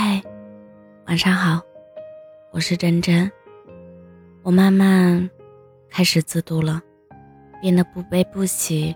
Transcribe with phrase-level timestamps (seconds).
[0.00, 0.22] 嗨，
[1.08, 1.60] 晚上好，
[2.52, 3.28] 我是真真。
[4.44, 5.28] 我慢慢
[5.90, 6.80] 开始自渡了，
[7.60, 8.94] 变得不悲不喜。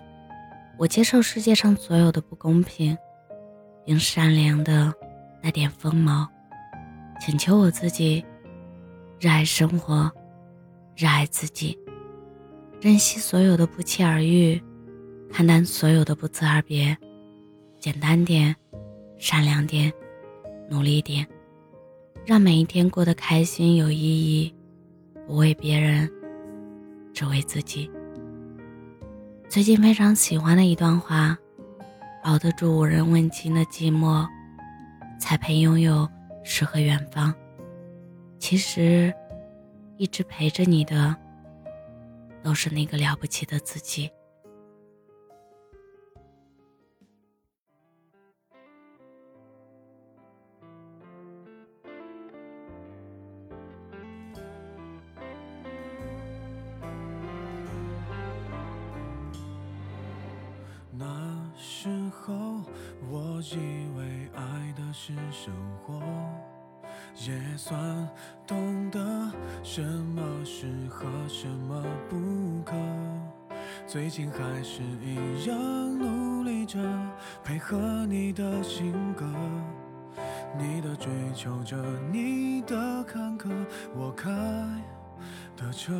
[0.77, 2.97] 我接受世界上所有的不公平，
[3.83, 4.93] 并善良的
[5.41, 6.25] 那点锋芒，
[7.19, 8.25] 请求我自己
[9.19, 10.09] 热爱生活，
[10.95, 11.77] 热爱自己，
[12.79, 14.57] 珍惜所有的不期而遇，
[15.29, 16.97] 看淡所有的不辞而别，
[17.77, 18.55] 简单点，
[19.17, 19.91] 善良点。
[20.69, 21.27] 努力点，
[22.25, 24.53] 让每一天过得开心有意义，
[25.27, 26.09] 不为别人，
[27.13, 27.89] 只为自己。
[29.49, 31.37] 最近非常喜欢的一段话：
[32.23, 34.27] 熬得住无人问津的寂寞，
[35.19, 36.09] 才配拥有
[36.43, 37.33] 诗和远方。
[38.39, 39.13] 其实，
[39.97, 41.15] 一直陪着你的，
[42.41, 44.09] 都是那个了不起的自己。
[60.95, 61.05] 那
[61.57, 62.61] 时候，
[63.09, 65.51] 我以为爱的是生
[65.83, 65.99] 活，
[67.27, 68.07] 也算
[68.45, 68.99] 懂得
[69.63, 72.75] 什么适合，什么不可。
[73.87, 75.57] 最近还是一样
[75.97, 76.79] 努力着，
[77.43, 79.25] 配合你的性格，
[80.55, 81.75] 你的追求着，
[82.11, 83.49] 你的坎坷，
[83.95, 84.29] 我开
[85.57, 85.99] 的车，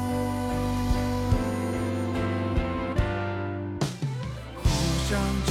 [5.11, 5.50] 互